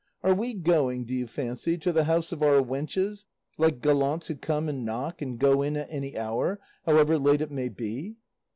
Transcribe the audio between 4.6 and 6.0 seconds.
and knock and go in at